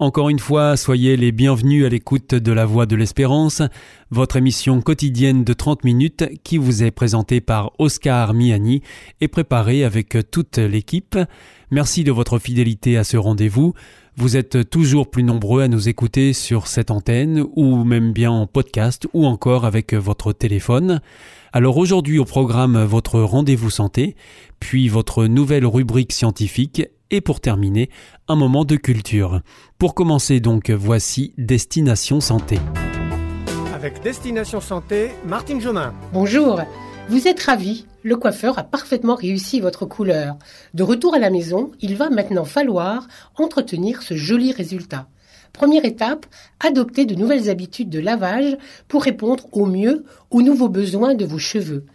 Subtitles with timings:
[0.00, 3.62] Encore une fois, soyez les bienvenus à l'écoute de La Voix de l'Espérance,
[4.10, 8.82] votre émission quotidienne de 30 minutes qui vous est présentée par Oscar Miani
[9.20, 11.16] et préparée avec toute l'équipe.
[11.70, 13.72] Merci de votre fidélité à ce rendez-vous.
[14.16, 18.48] Vous êtes toujours plus nombreux à nous écouter sur cette antenne ou même bien en
[18.48, 21.00] podcast ou encore avec votre téléphone.
[21.52, 24.16] Alors aujourd'hui au programme votre rendez-vous santé,
[24.58, 26.82] puis votre nouvelle rubrique scientifique
[27.14, 27.90] et pour terminer,
[28.26, 29.40] un moment de culture.
[29.78, 32.58] Pour commencer donc, voici Destination Santé.
[33.72, 35.94] Avec Destination Santé, Martine Jomain.
[36.12, 36.60] Bonjour,
[37.08, 40.36] vous êtes ravi, le coiffeur a parfaitement réussi votre couleur.
[40.74, 45.06] De retour à la maison, il va maintenant falloir entretenir ce joli résultat.
[45.52, 46.26] Première étape,
[46.58, 48.56] adopter de nouvelles habitudes de lavage
[48.88, 51.86] pour répondre au mieux aux nouveaux besoins de vos cheveux.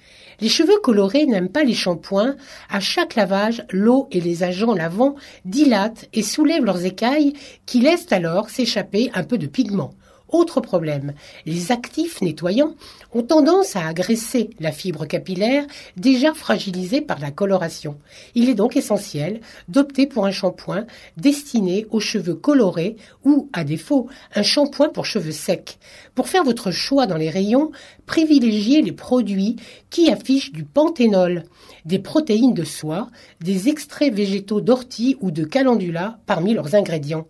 [0.41, 2.35] Les cheveux colorés n'aiment pas les shampoings.
[2.69, 5.15] À chaque lavage, l'eau et les agents lavants
[5.45, 7.33] dilatent et soulèvent leurs écailles
[7.65, 9.91] qui laissent alors s'échapper un peu de pigment.
[10.31, 11.13] Autre problème,
[11.47, 12.75] les actifs nettoyants
[13.13, 15.65] ont tendance à agresser la fibre capillaire
[15.97, 17.97] déjà fragilisée par la coloration.
[18.35, 20.85] Il est donc essentiel d'opter pour un shampoing
[21.17, 25.79] destiné aux cheveux colorés ou, à défaut, un shampoing pour cheveux secs.
[26.13, 27.71] Pour faire votre choix dans les rayons,
[28.05, 29.55] privilégiez les produits
[29.89, 31.43] qui affichent du panthénol,
[31.85, 33.09] des protéines de soie,
[33.41, 37.27] des extraits végétaux d'ortie ou de calendula parmi leurs ingrédients.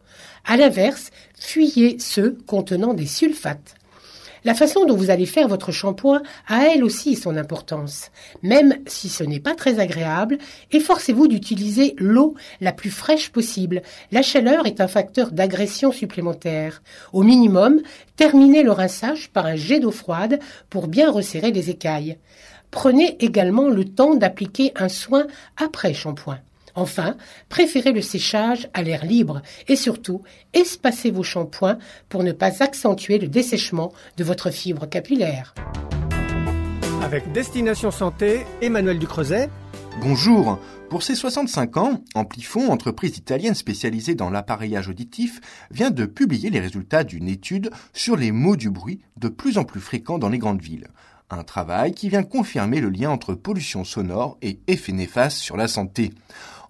[0.49, 3.75] À l'inverse, fuyez ceux contenant des sulfates.
[4.43, 8.09] La façon dont vous allez faire votre shampoing a elle aussi son importance.
[8.41, 10.39] Même si ce n'est pas très agréable,
[10.71, 13.83] efforcez-vous d'utiliser l'eau la plus fraîche possible.
[14.11, 16.81] La chaleur est un facteur d'agression supplémentaire.
[17.13, 17.81] Au minimum,
[18.15, 20.39] terminez le rinçage par un jet d'eau froide
[20.71, 22.17] pour bien resserrer les écailles.
[22.71, 26.39] Prenez également le temps d'appliquer un soin après shampoing.
[26.79, 27.17] Enfin,
[27.49, 30.21] préférez le séchage à l'air libre et surtout,
[30.53, 35.53] espacez vos shampoings pour ne pas accentuer le dessèchement de votre fibre capillaire.
[37.03, 39.49] Avec Destination Santé, Emmanuel Ducreuset.
[40.01, 40.57] Bonjour.
[40.89, 45.41] Pour ses 65 ans, Amplifon, entreprise italienne spécialisée dans l'appareillage auditif,
[45.71, 49.65] vient de publier les résultats d'une étude sur les maux du bruit de plus en
[49.65, 50.87] plus fréquents dans les grandes villes.
[51.29, 55.67] Un travail qui vient confirmer le lien entre pollution sonore et effets néfastes sur la
[55.67, 56.11] santé.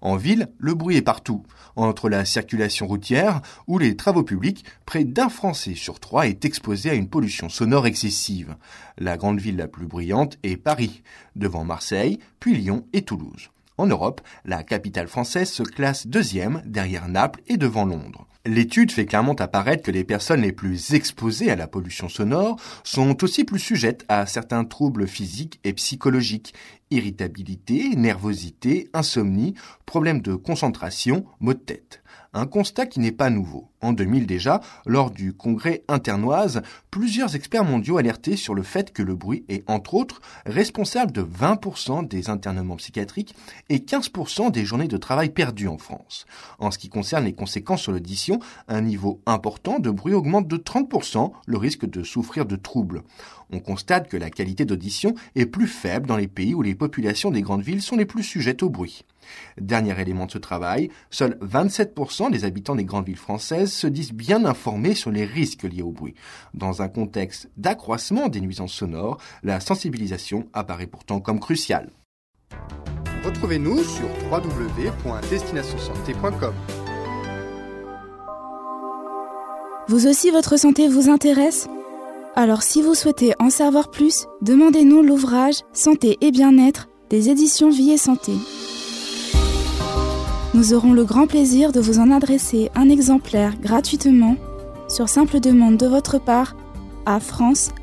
[0.00, 1.44] En ville, le bruit est partout.
[1.76, 6.90] Entre la circulation routière ou les travaux publics, près d'un Français sur trois est exposé
[6.90, 8.56] à une pollution sonore excessive.
[8.98, 11.02] La grande ville la plus bruyante est Paris,
[11.36, 13.50] devant Marseille, puis Lyon et Toulouse.
[13.76, 18.26] En Europe, la capitale française se classe deuxième derrière Naples et devant Londres.
[18.46, 23.22] L'étude fait clairement apparaître que les personnes les plus exposées à la pollution sonore sont
[23.22, 26.54] aussi plus sujettes à certains troubles physiques et psychologiques,
[26.90, 32.02] irritabilité, nervosité, insomnie, problèmes de concentration, maux de tête.
[32.32, 33.69] Un constat qui n'est pas nouveau.
[33.82, 39.02] En 2000 déjà, lors du congrès internoise, plusieurs experts mondiaux alertaient sur le fait que
[39.02, 43.34] le bruit est, entre autres, responsable de 20% des internements psychiatriques
[43.70, 46.26] et 15% des journées de travail perdues en France.
[46.58, 50.56] En ce qui concerne les conséquences sur l'audition, un niveau important de bruit augmente de
[50.58, 53.02] 30% le risque de souffrir de troubles.
[53.52, 57.30] On constate que la qualité d'audition est plus faible dans les pays où les populations
[57.30, 59.04] des grandes villes sont les plus sujettes au bruit.
[59.60, 64.12] Dernier élément de ce travail, seuls 27% des habitants des grandes villes françaises se disent
[64.12, 66.14] bien informés sur les risques liés au bruit.
[66.54, 71.90] Dans un contexte d'accroissement des nuisances sonores, la sensibilisation apparaît pourtant comme cruciale.
[73.24, 76.54] Retrouvez-nous sur www.destinationsanté.com.
[79.88, 81.68] Vous aussi, votre santé vous intéresse?
[82.36, 87.90] Alors si vous souhaitez en savoir plus, demandez-nous l'ouvrage Santé et bien-être des éditions Vie
[87.90, 88.32] et Santé.
[90.52, 94.34] Nous aurons le grand plaisir de vous en adresser un exemplaire gratuitement
[94.88, 96.56] sur simple demande de votre part
[97.06, 97.80] à france.awr.org.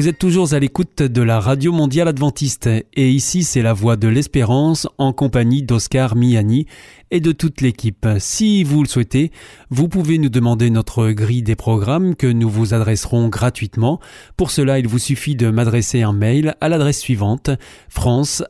[0.00, 3.96] Vous êtes toujours à l'écoute de la Radio Mondiale Adventiste et ici c'est la voix
[3.96, 6.64] de l'espérance en compagnie d'Oscar Miani
[7.10, 8.06] et de toute l'équipe.
[8.18, 9.30] Si vous le souhaitez,
[9.68, 14.00] vous pouvez nous demander notre grille des programmes que nous vous adresserons gratuitement.
[14.38, 17.50] Pour cela, il vous suffit de m'adresser un mail à l'adresse suivante
[17.90, 18.42] france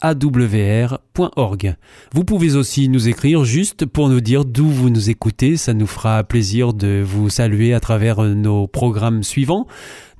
[0.00, 1.76] awr.org.
[2.12, 5.86] Vous pouvez aussi nous écrire juste pour nous dire d'où vous nous écoutez, ça nous
[5.86, 9.66] fera plaisir de vous saluer à travers nos programmes suivants.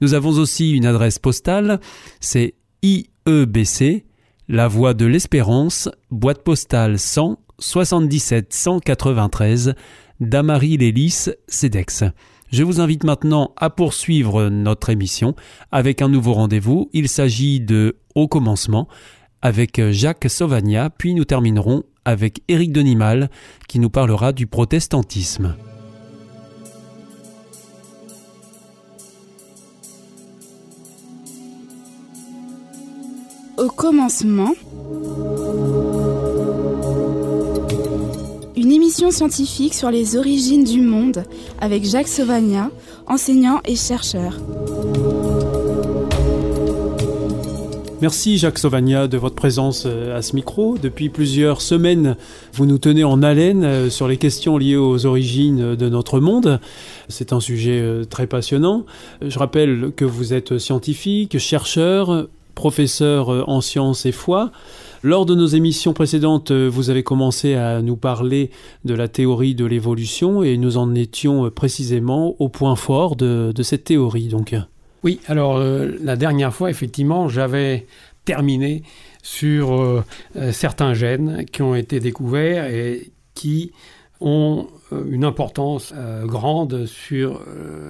[0.01, 1.81] Nous avons aussi une adresse postale,
[2.21, 4.05] c'est IEBC,
[4.49, 9.75] La Voix de l'Espérance, boîte postale 100 77 193,
[10.21, 12.05] Damary Lélis, CEDEX.
[12.51, 15.35] Je vous invite maintenant à poursuivre notre émission
[15.71, 16.89] avec un nouveau rendez-vous.
[16.93, 18.89] Il s'agit de Au commencement
[19.43, 23.31] avec Jacques Sauvagna, puis nous terminerons avec Éric Denimal
[23.69, 25.55] qui nous parlera du protestantisme.
[33.59, 34.55] Au commencement,
[38.57, 41.25] une émission scientifique sur les origines du monde
[41.61, 42.71] avec Jacques Sauvagna,
[43.07, 44.39] enseignant et chercheur.
[48.01, 50.79] Merci Jacques Sauvagna de votre présence euh, à ce micro.
[50.81, 52.17] Depuis plusieurs semaines,
[52.53, 56.61] vous nous tenez en haleine euh, sur les questions liées aux origines de notre monde.
[57.09, 58.87] C'est un sujet euh, très passionnant.
[59.21, 64.53] Je rappelle que vous êtes scientifique, chercheur, professeur en sciences et foi.
[65.03, 68.51] Lors de nos émissions précédentes, vous avez commencé à nous parler
[68.85, 73.63] de la théorie de l'évolution et nous en étions précisément au point fort de, de
[73.65, 74.29] cette théorie.
[74.29, 74.55] Donc.
[75.05, 77.87] Oui, alors euh, la dernière fois, effectivement, j'avais
[78.25, 78.83] terminé
[79.23, 80.05] sur euh,
[80.37, 83.73] euh, certains gènes qui ont été découverts et qui
[84.21, 87.41] ont une importance grande sur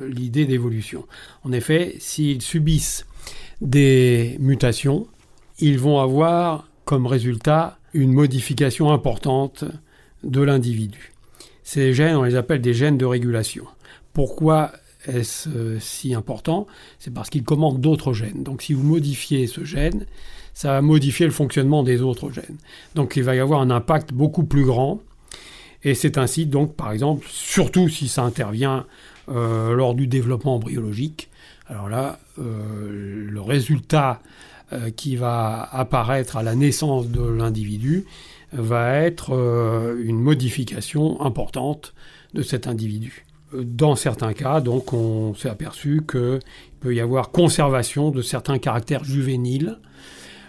[0.06, 1.06] l'idée d'évolution.
[1.42, 3.06] En effet, s'ils subissent
[3.62, 5.06] des mutations,
[5.58, 9.64] ils vont avoir comme résultat une modification importante
[10.22, 11.14] de l'individu.
[11.62, 13.64] Ces gènes, on les appelle des gènes de régulation.
[14.12, 14.72] Pourquoi
[15.08, 16.66] est-ce euh, si important
[16.98, 18.42] C'est parce qu'il commande d'autres gènes.
[18.42, 20.06] Donc si vous modifiez ce gène,
[20.54, 22.58] ça va modifier le fonctionnement des autres gènes.
[22.94, 25.00] Donc il va y avoir un impact beaucoup plus grand.
[25.84, 28.84] Et c'est ainsi donc, par exemple, surtout si ça intervient
[29.28, 31.28] euh, lors du développement embryologique,
[31.68, 34.20] alors là, euh, le résultat
[34.96, 38.04] qui va apparaître à la naissance de l'individu
[38.52, 39.32] va être
[39.98, 41.94] une modification importante
[42.34, 43.24] de cet individu.
[43.52, 46.40] Dans certains cas, donc, on s'est aperçu qu'il
[46.80, 49.78] peut y avoir conservation de certains caractères juvéniles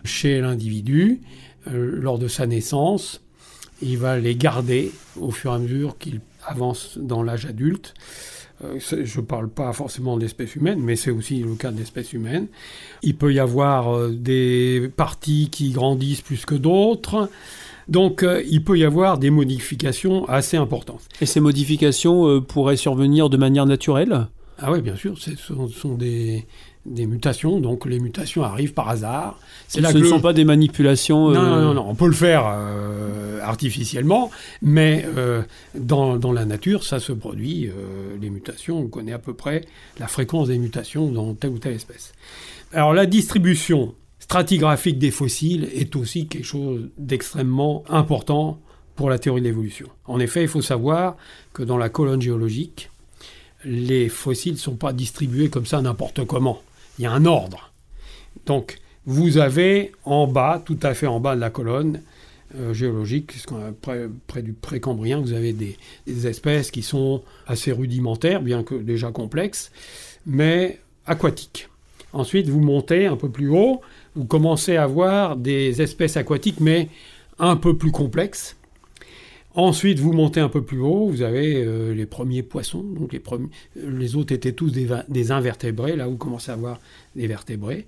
[0.04, 1.22] chez l'individu
[1.68, 3.22] euh, lors de sa naissance.
[3.82, 7.94] Il va les garder au fur et à mesure qu'il avance dans l'âge adulte.
[8.64, 12.48] Euh, je ne parle pas forcément d'espèces humaines, mais c'est aussi le cas d'espèces humaines.
[13.04, 17.30] Il peut y avoir euh, des parties qui grandissent plus que d'autres.
[17.90, 21.02] Donc euh, il peut y avoir des modifications assez importantes.
[21.22, 24.28] Et ces modifications euh, pourraient survenir de manière naturelle?
[24.60, 26.46] Ah oui, bien sûr, ce sont, des,
[26.86, 29.40] mutations, donc les mutations arrivent par hasard.
[29.70, 31.30] ce ne sont pas des manipulations.
[31.30, 32.44] Euh, non, non, non, on peut le faire
[33.42, 34.30] artificiellement,
[34.62, 35.06] mais
[35.76, 37.70] dans, dans, la nature, ça se produit.
[38.22, 39.62] les mutations, on connaît à peu près
[39.98, 42.12] la fréquence des mutations dans telle ou telle espèce.
[42.74, 43.96] Alors la distribution
[44.30, 48.60] stratigraphique des fossiles est aussi quelque chose d'extrêmement important
[48.96, 49.88] pour la théorie de l'évolution.
[50.06, 51.18] En effet, il faut savoir
[51.52, 52.92] que dans la colonne géologique,
[53.66, 56.62] les fossiles ne sont pas distribués comme ça n'importe comment.
[57.00, 57.74] Il y a un ordre.
[58.46, 62.00] Donc, vous avez en bas, tout à fait en bas de la colonne
[62.56, 63.34] euh, géologique,
[63.82, 65.76] près, du précambrien, vous avez des,
[66.28, 69.72] espèces qui sont assez rudimentaires, bien que déjà complexes,
[70.28, 71.68] mais aquatiques.
[72.14, 73.82] Ensuite, vous montez un peu plus haut,
[74.16, 76.90] vous commencez à voir des espèces aquatiques, mais
[77.40, 78.58] un peu plus complexes.
[79.56, 83.20] Ensuite, vous montez un peu plus haut, vous avez euh, les premiers poissons, donc les,
[83.20, 86.80] premiers, les autres étaient tous des, invertébrés, là vous commencez à voir
[87.16, 87.86] des vertébrés.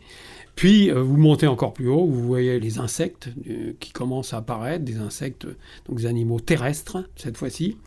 [0.56, 4.38] Puis euh, vous montez encore plus haut, vous voyez les insectes euh, qui commencent à
[4.38, 5.46] apparaître, des insectes,
[5.88, 7.78] donc des animaux terrestres cette fois-ci.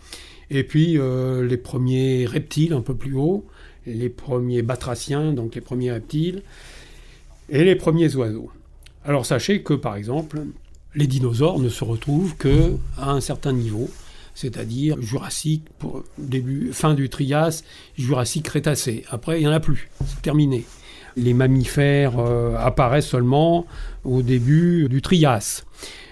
[0.51, 3.47] Et puis les premiers reptiles un peu plus haut,
[3.87, 6.43] les premiers batraciens, donc les premiers reptiles
[7.55, 8.51] et les premiers oiseaux.
[9.05, 10.43] Alors sachez que par exemple,
[10.95, 13.89] les dinosaures ne se retrouvent que à un certain niveau,
[14.35, 15.63] c'est-à-dire Jurassique,
[16.19, 17.63] début, fin du Trias,
[17.97, 19.05] Jurassique Crétacé.
[19.09, 20.65] Après, il n'y en a plus, c'est terminé.
[21.17, 23.67] Les mammifères euh, apparaissent seulement
[24.03, 25.63] au début du Trias.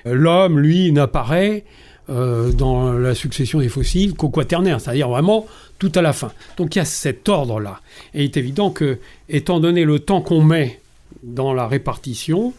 [0.04, 1.64] L'homme, lui, n'apparaît
[2.08, 5.46] euh, dans la succession des fossiles qu'au quaternaire, c'est-à-dire vraiment
[5.80, 6.30] tout à la fin.
[6.56, 7.80] Donc il y a cet ordre-là.
[8.14, 10.81] Et il est évident que, étant donné le temps qu'on met
[11.22, 12.52] dans la répartition,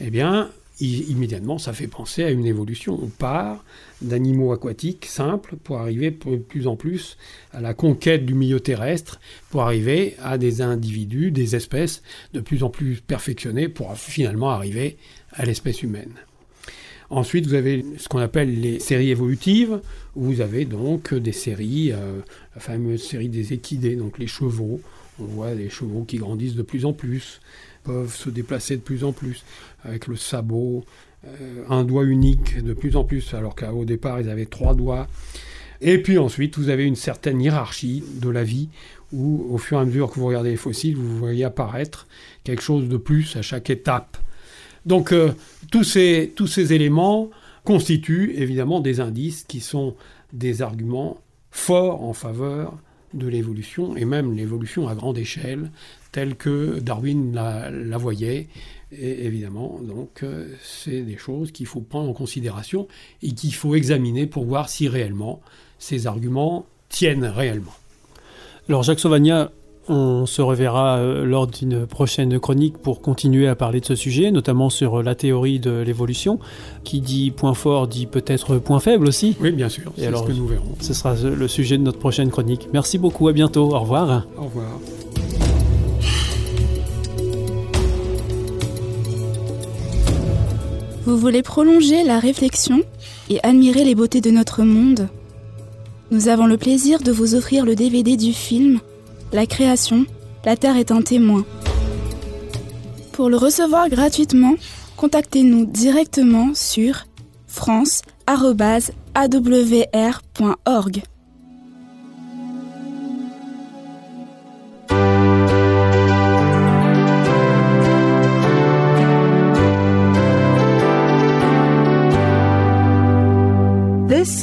[0.00, 2.98] eh bien, immédiatement, ça fait penser à une évolution.
[3.02, 3.64] On part
[4.02, 7.16] d'animaux aquatiques simples pour arriver de plus en plus
[7.52, 9.20] à la conquête du milieu terrestre,
[9.50, 12.02] pour arriver à des individus, des espèces
[12.34, 14.98] de plus en plus perfectionnées pour finalement arriver
[15.32, 16.12] à l'espèce humaine.
[17.08, 19.80] Ensuite, vous avez ce qu'on appelle les séries évolutives,
[20.16, 22.20] vous avez donc des séries, euh,
[22.54, 24.80] la fameuse série des équidés, donc les chevaux.
[25.20, 27.40] On voit des chevaux qui grandissent de plus en plus,
[27.86, 29.44] peuvent se déplacer de plus en plus,
[29.84, 30.84] avec le sabot,
[31.24, 35.06] euh, un doigt unique de plus en plus, alors qu'au départ ils avaient trois doigts.
[35.80, 38.68] Et puis ensuite, vous avez une certaine hiérarchie de la vie,
[39.12, 42.06] où au fur et à mesure que vous regardez les fossiles, vous voyez apparaître
[42.44, 44.16] quelque chose de plus à chaque étape.
[44.84, 45.32] Donc euh,
[45.70, 47.30] tous, ces, tous ces éléments
[47.64, 49.94] constituent évidemment des indices qui sont
[50.32, 52.78] des arguments forts en faveur
[53.14, 55.70] de l'évolution, et même l'évolution à grande échelle,
[56.16, 58.46] telle que Darwin la, voyait.
[58.90, 62.88] Et évidemment, donc, euh, c'est des choses qu'il faut prendre en considération
[63.22, 65.42] et qu'il faut examiner pour voir si réellement
[65.78, 67.74] ces arguments tiennent réellement.
[68.66, 69.50] Alors Jacques Sauvagna,
[69.88, 74.30] on se reverra euh, lors d'une prochaine chronique pour continuer à parler de ce sujet,
[74.30, 76.38] notamment sur la théorie de l'évolution.
[76.82, 79.36] Qui dit point fort dit peut-être point faible aussi.
[79.38, 79.92] Oui, bien sûr.
[79.98, 80.76] C'est ce que nous verrons.
[80.80, 82.68] Ce sera le sujet de notre prochaine chronique.
[82.72, 83.74] Merci beaucoup, à bientôt.
[83.74, 84.26] Au revoir.
[84.38, 84.80] Au revoir.
[91.06, 92.82] Vous voulez prolonger la réflexion
[93.30, 95.08] et admirer les beautés de notre monde?
[96.10, 98.80] Nous avons le plaisir de vous offrir le DVD du film
[99.32, 100.06] la création,
[100.44, 101.44] la Terre est un témoin.
[103.12, 104.54] Pour le recevoir gratuitement,
[104.96, 107.06] contactez-nous directement sur
[107.46, 108.02] france.awr.org.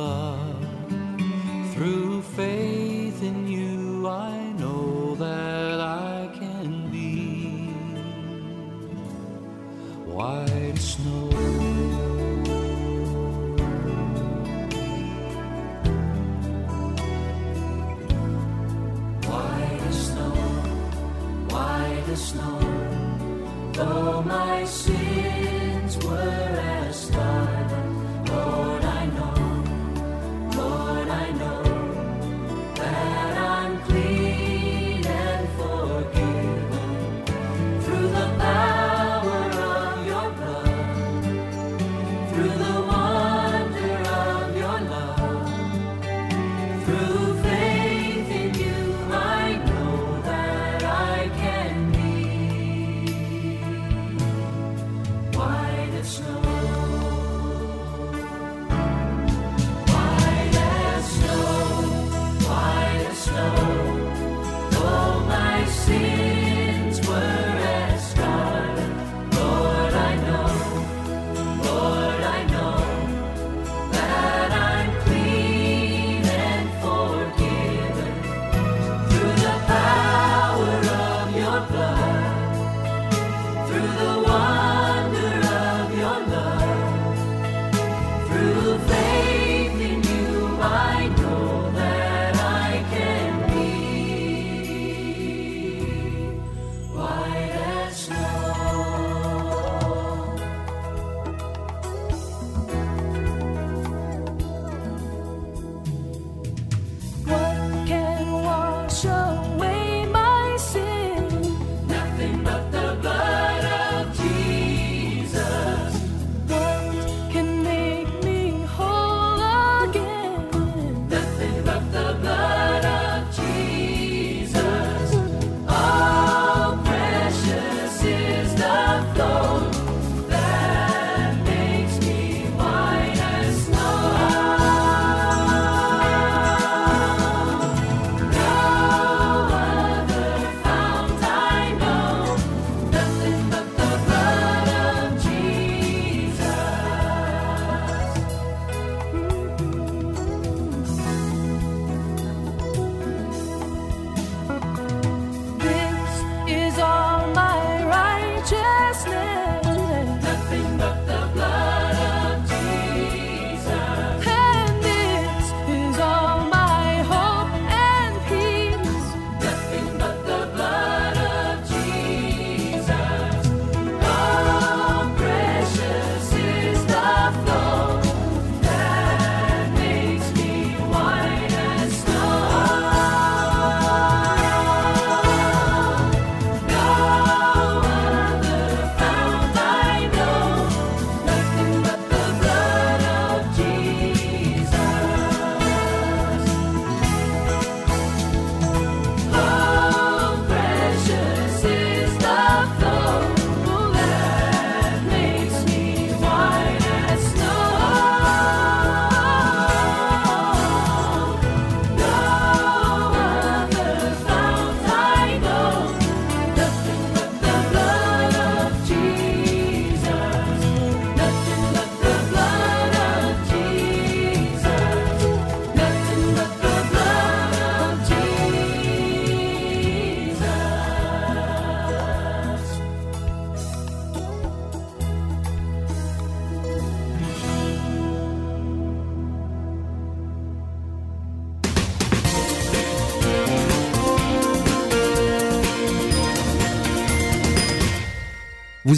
[0.00, 0.29] Love,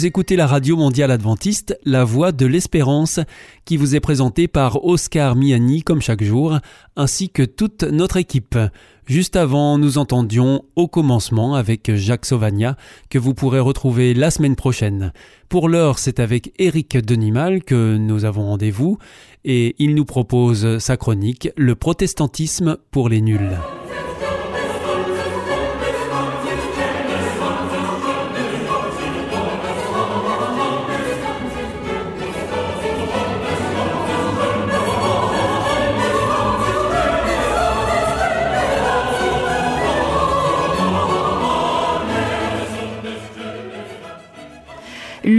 [0.03, 3.21] Vous écoutez la radio mondiale adventiste, La Voix de l'Espérance,
[3.63, 6.57] qui vous est présentée par Oscar Miani comme chaque jour,
[6.97, 8.57] ainsi que toute notre équipe.
[9.05, 12.75] Juste avant, nous entendions Au commencement avec Jacques Sauvagna,
[13.09, 15.13] que vous pourrez retrouver la semaine prochaine.
[15.47, 18.97] Pour l'heure, c'est avec Éric Denimal que nous avons rendez-vous,
[19.45, 23.57] et il nous propose sa chronique Le protestantisme pour les nuls.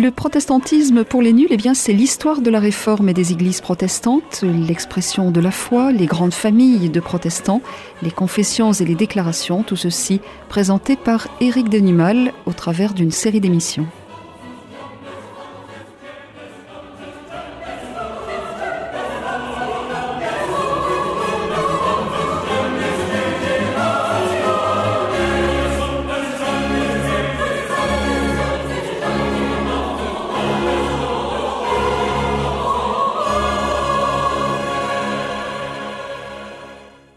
[0.05, 3.63] Le protestantisme pour les nuls, eh bien, c'est l'histoire de la réforme et des églises
[3.63, 7.63] protestantes, l'expression de la foi, les grandes familles de protestants,
[8.03, 13.41] les confessions et les déclarations, tout ceci présenté par Éric Denimal au travers d'une série
[13.41, 13.87] d'émissions.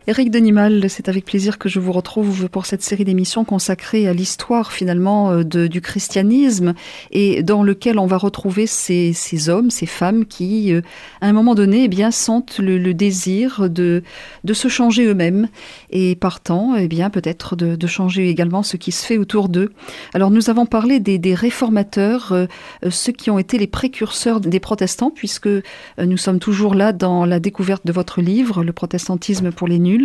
[0.09, 4.13] Éric Denimal, c'est avec plaisir que je vous retrouve pour cette série d'émissions consacrée à
[4.13, 6.75] l'histoire finalement euh, du christianisme
[7.11, 9.13] et dans lequel on va retrouver ces,
[9.49, 10.79] hommes, ces femmes qui, euh,
[11.19, 14.01] à un moment donné, eh bien, sentent le, désir de,
[14.49, 15.49] se changer eux-mêmes
[15.89, 19.73] et partant, eh bien, peut-être de, changer également ce qui se fait autour d'eux.
[20.13, 22.45] Alors, nous avons parlé des, des réformateurs, euh,
[22.89, 25.49] ceux qui ont été les précurseurs des protestants, puisque
[25.97, 29.96] nous sommes toujours là dans la découverte de votre livre, Le protestantisme pour les nuls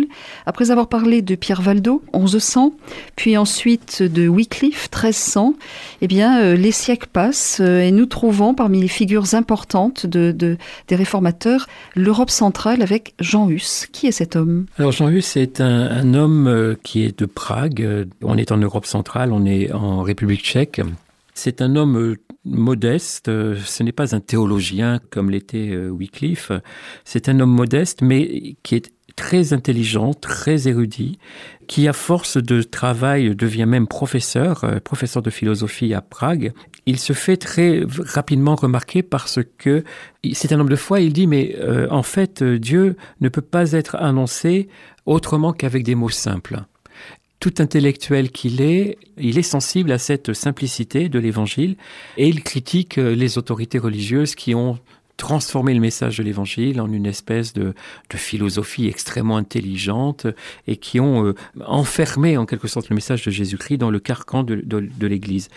[0.45, 2.73] après avoir parlé de Pierre Valdo, 1100,
[3.15, 5.55] puis ensuite de Wycliffe, 1300,
[6.01, 10.31] eh bien, euh, les siècles passent euh, et nous trouvons parmi les figures importantes de,
[10.31, 13.87] de des réformateurs l'Europe centrale avec Jean Hus.
[13.91, 14.65] Qui est cet homme?
[14.77, 18.07] Alors Jean Hus est un, un homme euh, qui est de Prague.
[18.21, 20.81] On est en Europe centrale, on est en République tchèque.
[21.33, 26.51] C'est un homme modeste, ce n'est pas un théologien comme l'était Wycliffe,
[27.05, 31.19] c'est un homme modeste mais qui est très intelligent, très érudit,
[31.67, 36.53] qui à force de travail devient même professeur, euh, professeur de philosophie à Prague.
[36.85, 39.83] Il se fait très rapidement remarquer parce que
[40.33, 40.99] c'est un homme de foi.
[40.99, 44.67] Il dit mais euh, en fait Dieu ne peut pas être annoncé
[45.05, 46.61] autrement qu'avec des mots simples.
[47.39, 51.75] Tout intellectuel qu'il est, il est sensible à cette simplicité de l'évangile
[52.17, 54.79] et il critique les autorités religieuses qui ont
[55.17, 57.73] transformer le message de l'évangile en une espèce de,
[58.13, 60.27] philosophie extrêmement intelligente
[60.67, 64.43] et qui ont euh, enfermé en quelque sorte le message de Jésus-Christ dans le carcan
[64.43, 65.49] de l'Église.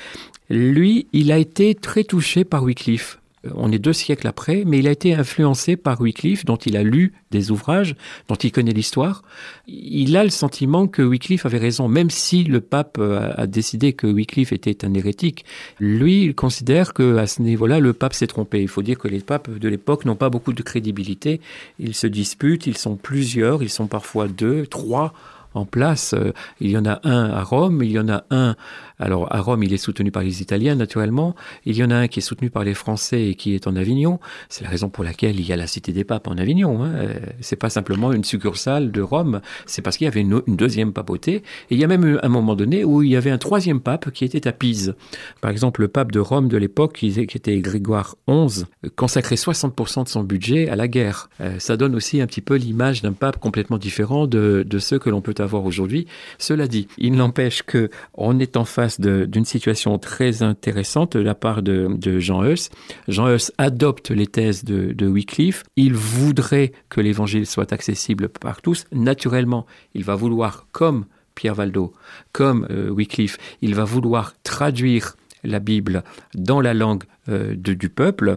[0.49, 3.19] Lui, il a été très touché par Wycliffe
[3.55, 6.83] on est deux siècles après, mais il a été influencé par Wycliffe, dont il a
[6.83, 7.97] lu des ouvrages,
[8.29, 9.23] dont il connaît l'histoire.
[9.67, 14.07] Il a le sentiment que Wycliffe avait raison, même si le pape a décidé que
[14.07, 15.45] Wycliffe était un hérétique.
[15.81, 18.63] Lui, il considère que à ce niveau-là, le pape s'est trompé.
[18.63, 21.41] Il faut dire que les papes de l'époque n'ont pas beaucoup de crédibilité.
[21.79, 25.13] Ils se disputent, ils sont plusieurs, ils sont parfois deux, trois
[25.55, 26.15] en place.
[26.61, 28.57] Il y en a un à Rome, il y en a un
[28.99, 31.35] alors à Rome, il est soutenu par les Italiens, naturellement.
[31.65, 33.77] Il y en a un qui est soutenu par les Français et qui est en
[33.77, 34.19] Avignon.
[34.49, 36.83] C'est la raison pour laquelle il y a la Cité des Papes en Avignon.
[36.85, 36.93] Hein.
[37.41, 41.37] C'est pas simplement une succursale de Rome, c'est parce qu'il y avait une, deuxième papauté.
[41.71, 44.11] Et il y a même un moment donné où il y avait un troisième pape
[44.11, 44.95] qui était à Pise.
[45.41, 48.65] Par exemple, le pape de Rome de l'époque, qui était Grégoire XI,
[48.97, 51.29] consacrait 60% de son budget à la guerre.
[51.41, 54.99] Euh, ça donne aussi un petit peu l'image d'un pape complètement différent de, de ceux
[54.99, 56.07] que l'on peut avoir aujourd'hui.
[56.39, 61.35] Cela dit, il n'empêche que on est en face d'une situation très intéressante de la
[61.35, 62.71] part de, Jean Hus.
[63.09, 65.65] Jean Hus adopte les thèses de, Wycliffe.
[65.77, 68.85] Il voudrait que l'évangile soit accessible par tous.
[68.93, 71.93] Naturellement, il va vouloir, comme Pierre Valdo,
[72.33, 76.03] comme euh, Wycliffe, il va vouloir traduire la Bible
[76.35, 78.37] dans la langue euh, du peuple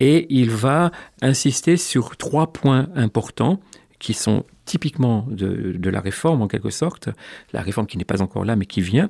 [0.00, 0.90] et il va
[1.22, 3.60] insister sur trois points importants
[3.98, 7.08] qui sont typiquement de, la réforme en quelque sorte,
[7.52, 9.08] la réforme qui n'est pas encore là mais qui vient,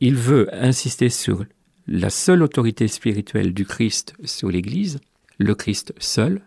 [0.00, 1.44] il veut insister sur
[1.86, 5.00] la seule autorité spirituelle du Christ sur l'Église,
[5.38, 6.42] le Christ seul,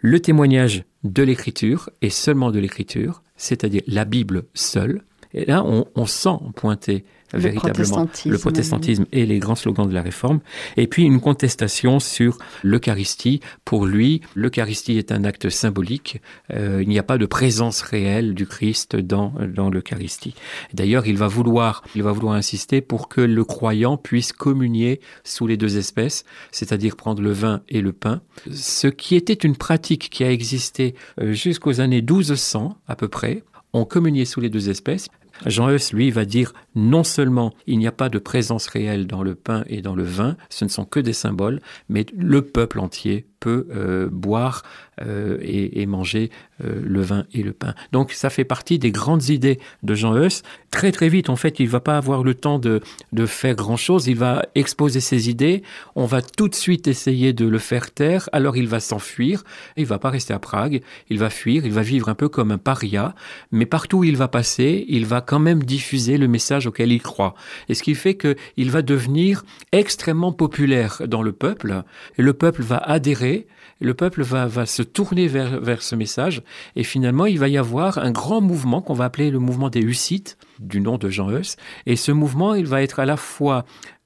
[0.00, 5.02] le témoignage de l'Écriture et seulement de l'Écriture, c'est-à-dire la Bible seule,
[5.34, 8.30] Et là, on, on sent pointer Le véritablement protestantisme.
[8.30, 10.40] le protestantisme et les grands slogans de la réforme.
[10.76, 13.40] Et puis une contestation sur l'Eucharistie.
[13.64, 16.20] Pour lui, l'Eucharistie est un acte symbolique.
[16.52, 20.34] Euh, il n'y a pas de présence réelle du Christ dans, dans l'Eucharistie.
[20.72, 25.48] D'ailleurs, il va vouloir, il va vouloir insister pour que le croyant puisse communier sous
[25.48, 28.20] les deux espèces, c'est-à-dire prendre le vin et le pain.
[28.52, 33.42] Ce qui était une pratique qui a existé euh, jusqu'aux années 1200 à peu près.
[33.72, 35.08] On communiait sous les deux espèces.
[35.46, 39.22] Jean Heuss, lui, va dire non seulement il n'y a pas de présence réelle dans
[39.22, 42.80] le pain et dans le vin, ce ne sont que des symboles, mais le peuple
[42.80, 44.62] entier euh, boire
[45.00, 46.30] euh, et, manger
[46.62, 47.74] euh, le vin et le pain.
[47.90, 50.42] Donc ça fait partie des grandes idées de Jean Heuss.
[50.70, 52.80] Très très vite, en fait, il va pas avoir le temps de,
[53.12, 55.64] de faire grand-chose, il va exposer ses idées,
[55.96, 59.42] on va tout de suite essayer de le faire taire, alors il va s'enfuir,
[59.76, 60.80] il va pas rester à Prague,
[61.10, 63.16] il va fuir, il va vivre un peu comme un paria,
[63.50, 67.02] mais partout où il va passer, il va quand même diffuser le message auquel il
[67.02, 67.34] croit.
[67.68, 71.82] Et ce qui fait qu'il va devenir extrêmement populaire dans le peuple,
[72.16, 73.33] et le peuple va adhérer,
[73.80, 76.42] le peuple va, se tourner vers, ce message,
[76.76, 79.80] et finalement il va y avoir un grand mouvement qu'on va appeler le mouvement des
[79.80, 81.56] Hussites, du nom de Jean Heuss,
[81.86, 83.64] et ce mouvement il va être à la fois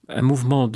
[0.08, 0.70] un mouvement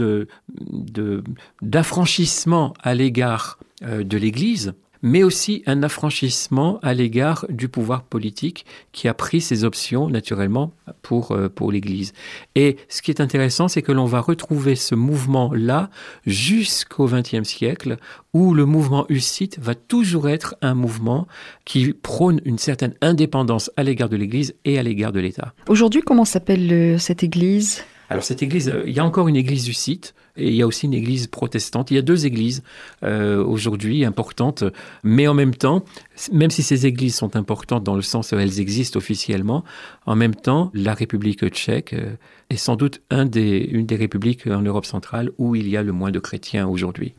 [1.63, 8.65] d'affranchissement à l'égard euh, de l'Église, mais aussi un affranchissement à l'égard du pouvoir politique
[8.93, 12.13] qui a pris ses options naturellement pour, euh, pour l'Église.
[12.55, 15.91] Et ce qui est intéressant, c'est que l'on va retrouver ce mouvement-là
[16.27, 17.97] jusqu'au XXe siècle,
[18.33, 21.27] où le mouvement hussite va toujours être un mouvement
[21.65, 25.53] qui prône une certaine indépendance à l'égard de l'Église et à l'égard de l'État.
[25.69, 27.85] Aujourd'hui, comment s'appelle euh, cette église?
[28.13, 30.67] Alors cette église, euh, il y a encore une église hussite et il y a
[30.67, 31.91] aussi une église protestante.
[31.91, 32.63] Il y a deux églises
[33.05, 34.65] euh, aujourd'hui importantes,
[35.03, 35.83] mais en même temps,
[36.31, 39.65] même si ces églises sont importantes dans le sens où elles existent officiellement,
[40.05, 42.17] en même temps, la République tchèque euh,
[42.51, 45.83] est sans doute un des, une des républiques en Europe centrale où il y a
[45.83, 47.15] le moins de chrétiens aujourd'hui.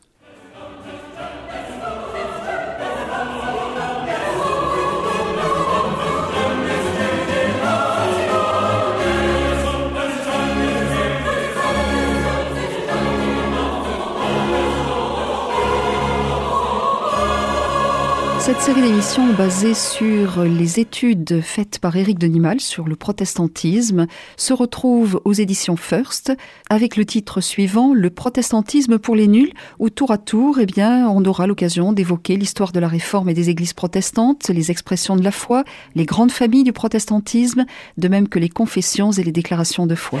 [18.44, 24.52] Cette série d'émissions basée sur les études faites par Éric Denimal sur le protestantisme se
[24.52, 26.30] retrouve aux éditions First
[26.68, 31.08] avec le titre suivant Le protestantisme pour les nuls où tour à tour eh bien,
[31.08, 35.24] on aura l'occasion d'évoquer l'histoire de la réforme et des églises protestantes, les expressions de
[35.24, 37.64] la foi, les grandes familles du protestantisme,
[37.96, 40.20] de même que les confessions et les déclarations de foi.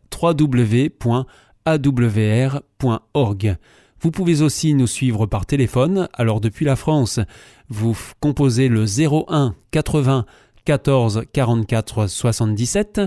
[0.19, 1.27] www.awr.org.
[4.01, 7.19] Vous pouvez aussi nous suivre par téléphone, alors depuis la France,
[7.69, 10.25] vous composez le 01 80
[10.65, 13.01] 14 44 77.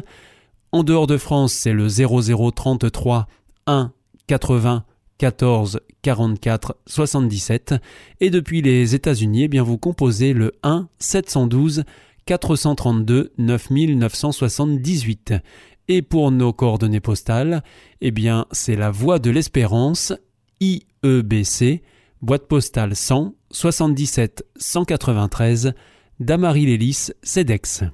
[0.73, 3.27] En dehors de France, c'est le 00 33
[3.67, 3.93] 1
[4.27, 4.85] 80
[5.19, 7.75] 14 44 77
[8.21, 11.85] et depuis les États-Unis, eh vous composez le 1 712
[12.27, 15.35] 432 9978
[15.88, 17.62] et pour nos coordonnées postales,
[18.01, 20.12] eh bien c'est la Voie de l'Espérance
[20.61, 21.83] IEBC
[22.25, 25.75] boîte postale 100 77 193
[26.20, 27.85] Damary Lélis CEDEX.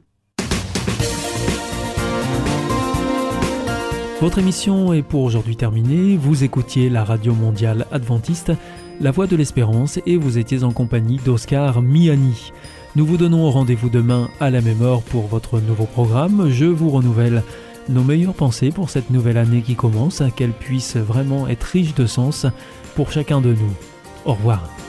[4.21, 6.17] Votre émission est pour aujourd'hui terminée.
[6.17, 8.53] Vous écoutiez la radio mondiale adventiste,
[9.01, 12.53] La Voix de l'Espérance, et vous étiez en compagnie d'Oscar Miani.
[12.97, 16.51] Nous vous donnons rendez-vous demain à la même heure pour votre nouveau programme.
[16.51, 17.43] Je vous renouvelle
[17.91, 22.07] nos meilleures pensées pour cette nouvelle année qui commence, qu'elle puisse vraiment être riche de
[22.07, 22.47] sens
[22.95, 23.73] pour chacun de nous.
[24.25, 24.80] Au revoir.